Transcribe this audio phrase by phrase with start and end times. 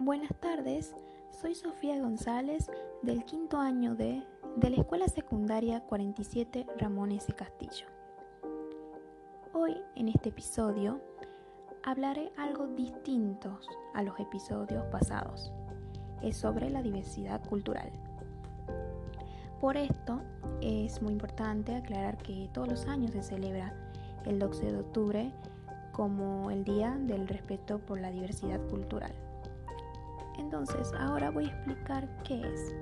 [0.00, 0.94] Buenas tardes,
[1.28, 2.70] soy Sofía González
[3.02, 4.22] del quinto año de,
[4.54, 7.32] de la Escuela Secundaria 47 Ramón S.
[7.32, 7.86] Castillo.
[9.52, 11.00] Hoy en este episodio
[11.82, 13.58] hablaré algo distinto
[13.92, 15.50] a los episodios pasados.
[16.22, 17.90] Es sobre la diversidad cultural.
[19.60, 20.22] Por esto
[20.60, 23.74] es muy importante aclarar que todos los años se celebra
[24.24, 25.32] el 12 de octubre
[25.90, 29.27] como el Día del Respeto por la Diversidad Cultural.
[30.38, 32.74] Entonces, ahora voy a explicar qué es.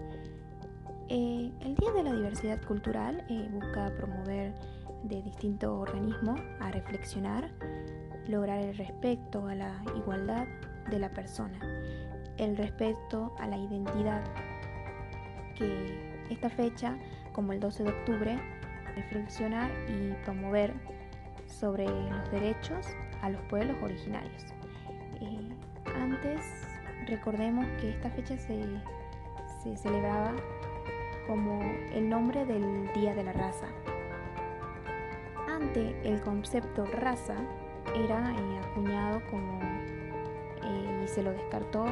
[1.09, 4.55] Eh, el Día de la Diversidad Cultural eh, busca promover
[5.05, 7.51] de distintos organismos a reflexionar,
[8.29, 10.46] lograr el respeto a la igualdad
[10.91, 11.59] de la persona,
[12.38, 14.24] el respeto a la identidad,
[15.54, 16.98] que esta fecha,
[17.32, 18.38] como el 12 de octubre,
[18.96, 20.74] reflexionar y promover
[21.46, 22.87] sobre los derechos
[23.23, 24.45] a los pueblos originarios.
[25.20, 25.48] Eh,
[25.95, 26.65] antes
[27.06, 30.32] Recordemos que esta fecha se, celebraba
[31.29, 31.60] como
[31.93, 33.66] el nombre del Día de la Raza.
[35.48, 37.37] Antes el concepto raza
[37.95, 41.87] era eh, acuñado como eh, y se lo descartó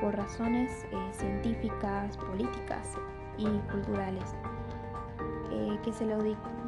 [0.00, 2.96] por razones eh, científicas, políticas
[3.36, 4.34] y culturales,
[5.82, 6.18] que, se lo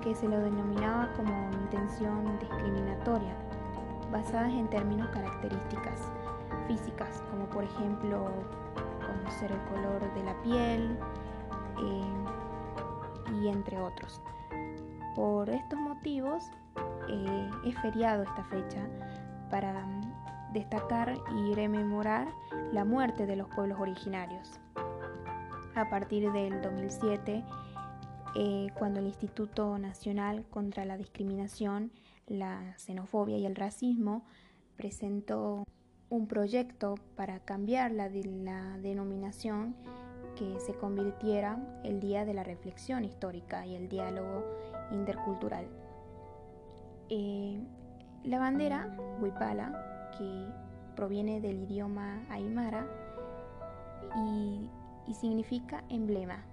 [0.02, 3.34] que se lo denominaba como intención discriminatoria,
[4.12, 6.12] basadas en términos características
[6.66, 8.30] físicas, como por ejemplo
[9.06, 10.98] conocer el color de la piel
[11.82, 14.20] eh, y entre otros.
[15.14, 16.44] Por estos motivos
[17.08, 18.86] eh, es feriado esta fecha
[19.50, 19.86] para
[20.52, 22.28] destacar y rememorar
[22.72, 24.60] la muerte de los pueblos originarios.
[25.74, 27.44] A partir del 2007,
[28.34, 31.92] eh, cuando el Instituto Nacional contra la Discriminación,
[32.26, 34.24] la Xenofobia y el Racismo
[34.76, 35.64] presentó
[36.08, 39.74] un proyecto para cambiar la, denominación
[40.36, 44.44] que se convirtiera el Día de la Reflexión Histórica y el Diálogo
[44.92, 45.66] Intercultural.
[47.08, 47.60] Eh,
[48.24, 50.46] la bandera Huipala, que
[50.94, 52.86] proviene del idioma aymara
[55.06, 56.44] y significa emblema.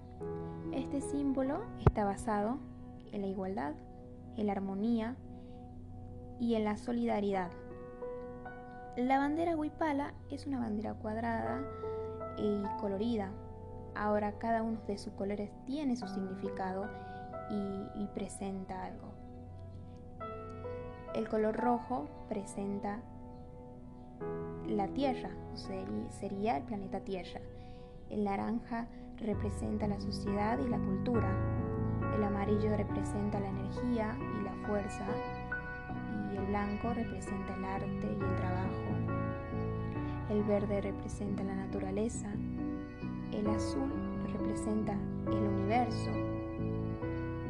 [0.74, 2.58] Este símbolo está basado
[3.12, 3.74] en la igualdad,
[4.38, 5.16] en la armonía
[6.40, 7.52] y en la solidaridad
[8.96, 11.62] la bandera huipala es una bandera cuadrada
[12.38, 13.32] y colorida.
[13.96, 16.88] Ahora cada uno de sus colores tiene su significado
[17.50, 19.14] y, presenta algo.
[21.16, 23.00] El color rojo presenta
[24.68, 25.30] la Tierra,
[26.10, 27.42] sería, el planeta Tierra.
[28.10, 28.88] El naranja
[29.18, 31.30] representa la sociedad y la cultura.
[32.16, 35.33] El amarillo representa la energía y la fuerza y
[36.54, 38.92] blanco representa el arte y el trabajo.
[40.30, 42.28] El verde representa la naturaleza.
[43.32, 43.92] El azul
[44.32, 44.94] representa
[45.26, 46.12] el universo.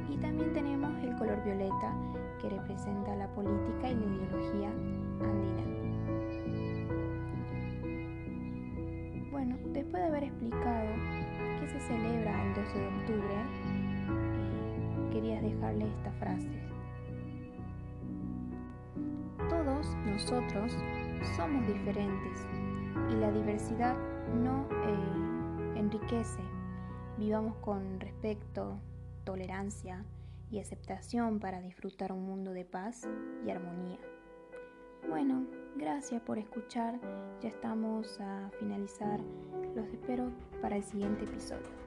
[0.09, 1.93] Y también tenemos el color violeta
[2.41, 4.69] que representa la política y la ideología
[5.19, 5.63] andina.
[9.31, 10.87] Bueno, después de haber explicado
[11.59, 13.35] qué se celebra el 12 de octubre,
[14.07, 16.72] eh, quería dejarle esta frase
[20.05, 20.75] nosotros
[21.35, 22.45] somos diferentes
[23.09, 23.95] y la diversidad
[24.33, 26.41] no eh, enriquece.
[27.17, 28.79] Vivamos con respeto,
[29.23, 30.03] tolerancia
[30.51, 33.07] y aceptación para disfrutar un mundo de paz
[33.45, 33.99] y armonía.
[35.09, 36.99] Bueno, gracias por escuchar.
[37.41, 39.19] Ya estamos a finalizar.
[39.75, 40.31] Los espero
[40.61, 41.82] para el siguiente episodio.